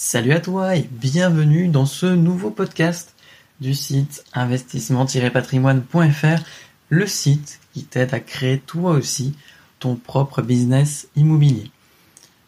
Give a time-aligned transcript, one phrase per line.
[0.00, 3.16] Salut à toi et bienvenue dans ce nouveau podcast
[3.60, 6.44] du site investissement-patrimoine.fr,
[6.88, 9.34] le site qui t'aide à créer toi aussi
[9.80, 11.72] ton propre business immobilier.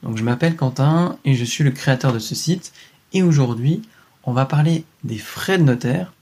[0.05, 2.73] Donc je m'appelle Quentin et je suis le créateur de ce site
[3.13, 3.83] et aujourd'hui
[4.23, 6.13] on va parler des frais de notaire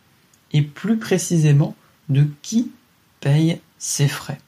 [0.55, 1.77] et plus précisément
[2.09, 2.73] de qui
[3.21, 4.41] paye ces frais.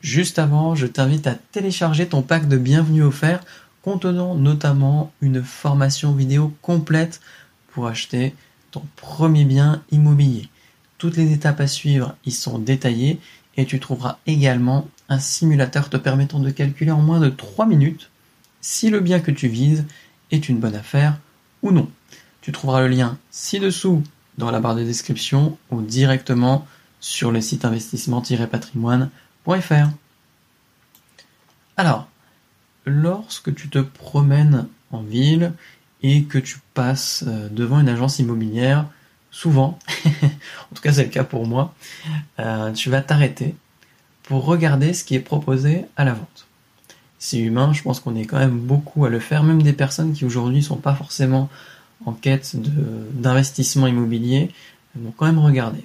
[0.00, 3.44] Juste avant, je t'invite à télécharger ton pack de bienvenue offert
[3.82, 7.20] contenant notamment une formation vidéo complète
[7.72, 8.34] pour acheter
[8.70, 10.48] ton premier bien immobilier.
[10.98, 13.20] Toutes les étapes à suivre y sont détaillées
[13.56, 18.10] et tu trouveras également un simulateur te permettant de calculer en moins de 3 minutes
[18.60, 19.86] si le bien que tu vises
[20.30, 21.18] est une bonne affaire
[21.62, 21.90] ou non.
[22.40, 24.02] Tu trouveras le lien ci-dessous
[24.38, 26.66] dans la barre de description ou directement
[27.00, 29.88] sur le site investissement-patrimoine.fr.
[31.76, 32.08] Alors,
[32.88, 35.52] lorsque tu te promènes en ville
[36.02, 38.86] et que tu passes euh, devant une agence immobilière,
[39.30, 41.74] souvent, en tout cas c'est le cas pour moi,
[42.38, 43.54] euh, tu vas t'arrêter
[44.22, 46.46] pour regarder ce qui est proposé à la vente.
[47.18, 50.12] C'est humain, je pense qu'on est quand même beaucoup à le faire, même des personnes
[50.12, 51.48] qui aujourd'hui ne sont pas forcément
[52.06, 54.52] en quête d'investissement immobilier
[54.94, 55.84] vont quand même regarder.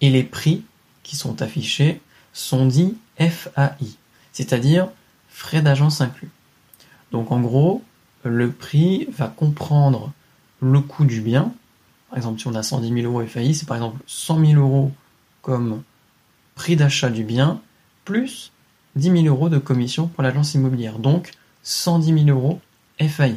[0.00, 0.62] Et les prix
[1.02, 2.00] qui sont affichés
[2.32, 3.96] sont dits FAI,
[4.32, 4.88] c'est-à-dire
[5.38, 6.30] frais d'agence inclus.
[7.12, 7.84] Donc en gros,
[8.24, 10.12] le prix va comprendre
[10.60, 11.54] le coût du bien.
[12.08, 14.90] Par exemple, si on a 110 000 euros FAI, c'est par exemple 100 000 euros
[15.40, 15.84] comme
[16.56, 17.60] prix d'achat du bien,
[18.04, 18.50] plus
[18.96, 20.98] 10 000 euros de commission pour l'agence immobilière.
[20.98, 21.30] Donc
[21.62, 22.60] 110 000 euros
[22.98, 23.36] FAI.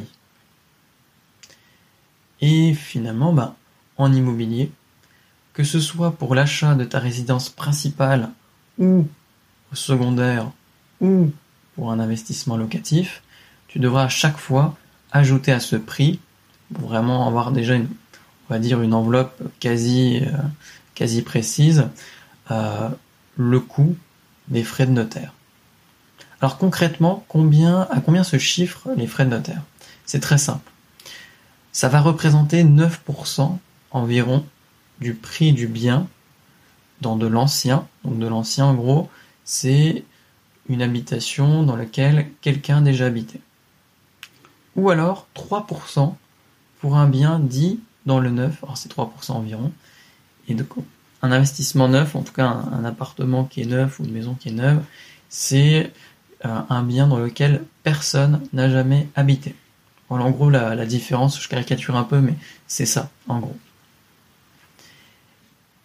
[2.40, 3.54] Et finalement, ben,
[3.96, 4.72] en immobilier,
[5.52, 8.30] que ce soit pour l'achat de ta résidence principale
[8.80, 9.06] ou
[9.72, 10.50] secondaire
[11.00, 11.30] ou
[11.74, 13.22] pour un investissement locatif,
[13.68, 14.76] tu devras à chaque fois
[15.10, 16.20] ajouter à ce prix,
[16.72, 17.88] pour vraiment avoir déjà une,
[18.48, 20.36] on va dire une enveloppe quasi, euh,
[20.94, 21.88] quasi précise,
[22.50, 22.88] euh,
[23.36, 23.96] le coût
[24.48, 25.32] des frais de notaire.
[26.40, 29.62] Alors concrètement, combien, à combien se chiffrent les frais de notaire?
[30.06, 30.70] C'est très simple.
[31.72, 33.58] Ça va représenter 9%
[33.92, 34.44] environ
[35.00, 36.06] du prix du bien
[37.00, 37.86] dans de l'ancien.
[38.04, 39.08] Donc de l'ancien, en gros,
[39.44, 40.04] c'est
[40.68, 43.40] une habitation dans laquelle quelqu'un déjà habité.
[44.76, 46.14] Ou alors 3%
[46.80, 49.72] pour un bien dit dans le neuf, alors c'est 3% environ,
[50.48, 50.64] et de
[51.22, 54.48] un investissement neuf, en tout cas un, appartement qui est neuf ou une maison qui
[54.48, 54.82] est neuve,
[55.28, 55.92] c'est
[56.44, 59.54] euh, un bien dans lequel personne n'a jamais habité.
[60.08, 62.34] Voilà en gros la, différence, je caricature un peu, mais
[62.66, 63.56] c'est ça, en gros.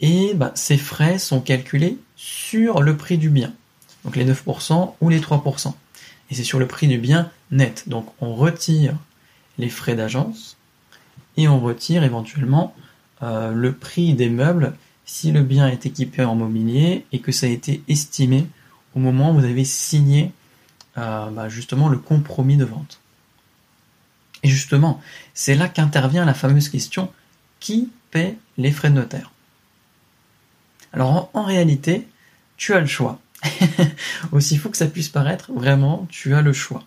[0.01, 3.53] Et bah, ces frais sont calculés sur le prix du bien
[4.07, 5.73] donc les 9% ou les 3%.
[6.31, 7.89] Et c'est sur le prix du bien net.
[7.89, 8.95] Donc on retire
[9.57, 10.55] les frais d'agence
[11.35, 12.73] et on retire éventuellement
[13.21, 17.47] euh, le prix des meubles si le bien est équipé en mobilier et que ça
[17.47, 18.47] a été estimé
[18.95, 20.31] au moment où vous avez signé
[20.97, 23.01] euh, bah, justement le compromis de vente.
[24.41, 25.01] Et justement,
[25.33, 27.11] c'est là qu'intervient la fameuse question
[27.59, 29.31] qui paie les frais de notaire?
[30.93, 32.07] Alors en réalité,
[32.55, 33.19] tu as le choix.
[34.31, 36.83] Aussi fou que ça puisse paraître, vraiment, tu as le choix.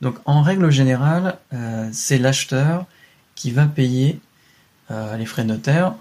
[0.00, 2.86] Donc en règle générale, euh, c'est l'acheteur
[3.34, 4.20] qui va payer
[4.90, 5.94] euh, les frais notaires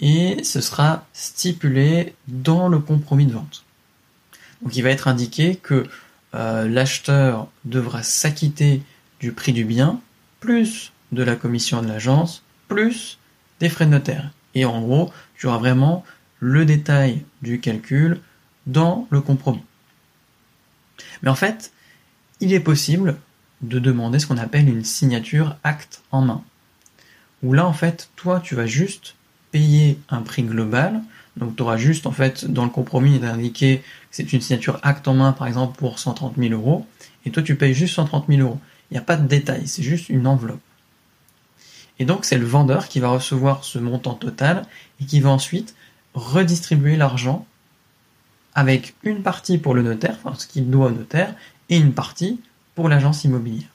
[0.00, 3.64] et ce sera stipulé dans le compromis de vente.
[4.62, 5.86] Donc il va être indiqué que
[6.34, 8.82] euh, l'acheteur devra s'acquitter
[9.20, 10.00] du prix du bien,
[10.38, 13.18] plus de la commission de l'agence, plus
[13.58, 14.30] des frais de notaire.
[14.54, 16.04] Et en gros, tu auras vraiment
[16.38, 18.20] le détail du calcul
[18.66, 19.62] dans le compromis.
[21.22, 21.72] Mais en fait,
[22.40, 23.18] il est possible
[23.62, 26.42] de demander ce qu'on appelle une signature acte en main.
[27.42, 29.14] Où là, en fait, toi, tu vas juste
[29.50, 31.00] payer un prix global.
[31.36, 35.08] Donc, tu auras juste, en fait, dans le compromis, d'indiquer que c'est une signature acte
[35.08, 36.86] en main, par exemple, pour 130 000 euros.
[37.24, 38.60] Et toi, tu payes juste 130 000 euros.
[38.90, 40.60] Il n'y a pas de détail, c'est juste une enveloppe.
[41.98, 44.64] Et donc, c'est le vendeur qui va recevoir ce montant total
[45.00, 45.74] et qui va ensuite
[46.14, 47.46] redistribuer l'argent
[48.54, 51.34] avec une partie pour le notaire, enfin ce qu'il doit au notaire,
[51.68, 52.40] et une partie
[52.74, 53.68] pour l'agence immobilière.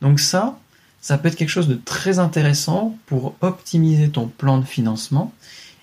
[0.00, 0.58] Donc ça,
[1.00, 5.32] ça peut être quelque chose de très intéressant pour optimiser ton plan de financement,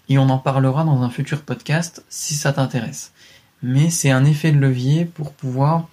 [0.10, 3.12] et on en parlera dans un futur podcast si ça t'intéresse.
[3.63, 5.88] Mais c'est un effet de levier pour pouvoir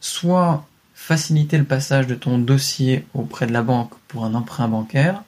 [0.00, 5.22] soit faciliter le passage de ton dossier auprès de la banque pour un emprunt bancaire,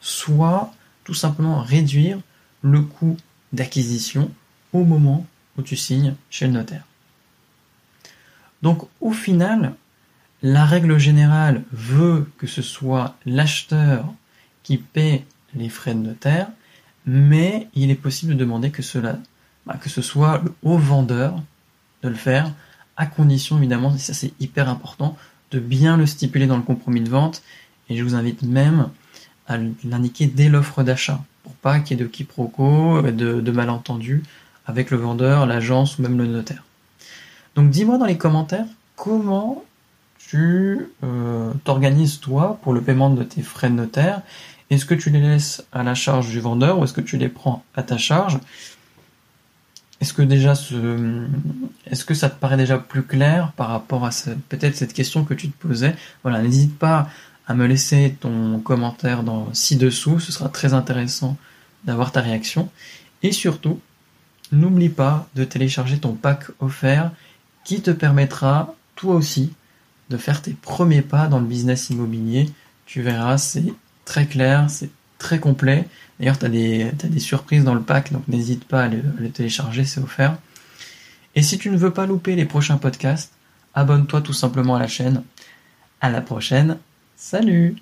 [0.00, 0.72] soit
[1.04, 2.18] tout simplement réduire
[2.62, 3.16] le coût
[3.52, 4.30] d'acquisition
[4.72, 5.26] au moment
[5.58, 6.84] où tu signes chez le notaire.
[8.62, 9.74] Donc au final,
[10.42, 14.12] La règle générale veut que ce soit l'acheteur
[14.62, 15.24] qui paie
[15.54, 16.48] les frais de notaire,
[17.06, 19.18] mais il est possible de demander que cela,
[19.64, 21.42] bah, que ce soit le haut vendeur
[22.02, 22.52] de le faire,
[22.96, 25.16] à condition évidemment, et ça c'est hyper important,
[25.50, 27.42] de bien le stipuler dans le compromis de vente,
[27.88, 28.90] et je vous invite même
[29.48, 34.22] à l'indiquer dès l'offre d'achat, pour pas qu'il y ait de quiproquos, de, de malentendus
[34.66, 36.64] avec le vendeur, l'agence ou même le notaire.
[37.54, 38.66] Donc dis-moi dans les commentaires
[38.96, 39.64] comment
[40.18, 44.22] tu euh, t'organises toi pour le paiement de tes frais de notaire?
[44.70, 47.28] Est-ce que tu les laisses à la charge du vendeur ou est-ce que tu les
[47.28, 48.40] prends à ta charge?
[50.00, 51.26] Est-ce que déjà ce,
[51.86, 54.10] est-ce que ça te paraît déjà plus clair par rapport à
[54.48, 55.94] peut-être cette question que tu te posais?
[56.22, 57.08] Voilà, n'hésite pas
[57.46, 59.22] à me laisser ton commentaire
[59.52, 61.36] ci-dessous, ce sera très intéressant
[61.84, 62.68] d'avoir ta réaction.
[63.22, 63.80] Et surtout,
[64.52, 67.10] n'oublie pas de télécharger ton pack offert
[67.64, 69.52] qui te permettra toi aussi
[70.10, 72.50] de faire tes premiers pas dans le business immobilier.
[72.86, 75.88] Tu verras, c'est très clair, c'est très complet.
[76.18, 80.00] D'ailleurs, tu as, des surprises dans le pack, donc n'hésite pas à le télécharger, c'est
[80.00, 80.38] offert.
[81.36, 83.32] Et si tu ne veux pas louper les prochains podcasts,
[83.74, 85.22] abonne-toi tout simplement à la chaîne.
[86.00, 86.78] À la prochaine.
[87.16, 87.76] Salut